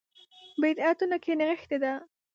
[0.63, 1.93] بدعتونو کې نغښې ده.